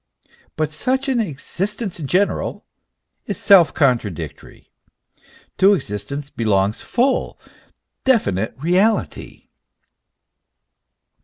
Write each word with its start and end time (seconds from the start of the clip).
But 0.55 0.71
such 0.71 1.07
an" 1.09 1.19
existence 1.19 1.99
in 1.99 2.07
general" 2.07 2.65
is 3.27 3.37
self 3.37 3.71
contra 3.71 4.09
dictory. 4.09 4.71
To 5.59 5.75
existence 5.75 6.31
belongs 6.31 6.81
full, 6.81 7.39
definite 8.03 8.55
reality. 8.57 9.49